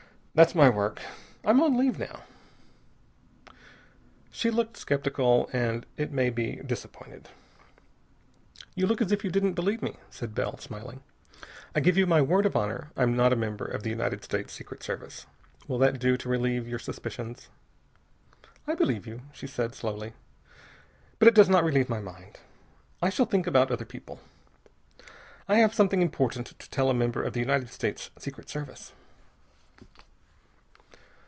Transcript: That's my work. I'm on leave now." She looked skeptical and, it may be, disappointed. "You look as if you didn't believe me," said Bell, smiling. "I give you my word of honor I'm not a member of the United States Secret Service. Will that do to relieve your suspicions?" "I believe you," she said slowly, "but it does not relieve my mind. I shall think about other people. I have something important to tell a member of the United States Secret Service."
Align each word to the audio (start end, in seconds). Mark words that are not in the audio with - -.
That's 0.33 0.55
my 0.55 0.69
work. 0.69 1.01
I'm 1.43 1.59
on 1.59 1.77
leave 1.77 1.99
now." 1.99 2.21
She 4.31 4.49
looked 4.49 4.77
skeptical 4.77 5.49
and, 5.51 5.85
it 5.97 6.13
may 6.13 6.29
be, 6.29 6.55
disappointed. 6.65 7.27
"You 8.73 8.87
look 8.87 9.01
as 9.01 9.11
if 9.11 9.25
you 9.25 9.29
didn't 9.29 9.55
believe 9.55 9.81
me," 9.81 9.97
said 10.09 10.33
Bell, 10.33 10.57
smiling. 10.57 11.03
"I 11.75 11.81
give 11.81 11.97
you 11.97 12.07
my 12.07 12.21
word 12.21 12.45
of 12.45 12.55
honor 12.55 12.91
I'm 12.95 13.13
not 13.13 13.33
a 13.33 13.35
member 13.35 13.65
of 13.65 13.83
the 13.83 13.89
United 13.89 14.23
States 14.23 14.53
Secret 14.53 14.81
Service. 14.83 15.25
Will 15.67 15.77
that 15.79 15.99
do 15.99 16.15
to 16.15 16.29
relieve 16.29 16.65
your 16.65 16.79
suspicions?" 16.79 17.49
"I 18.65 18.73
believe 18.73 19.05
you," 19.05 19.23
she 19.33 19.47
said 19.47 19.75
slowly, 19.75 20.13
"but 21.19 21.27
it 21.27 21.35
does 21.35 21.49
not 21.49 21.65
relieve 21.65 21.89
my 21.89 21.99
mind. 21.99 22.39
I 23.01 23.09
shall 23.09 23.25
think 23.25 23.47
about 23.47 23.69
other 23.69 23.83
people. 23.85 24.21
I 25.49 25.57
have 25.57 25.73
something 25.75 26.01
important 26.01 26.57
to 26.57 26.69
tell 26.69 26.89
a 26.89 26.93
member 26.93 27.21
of 27.21 27.33
the 27.33 27.41
United 27.41 27.67
States 27.67 28.11
Secret 28.17 28.47
Service." 28.47 28.93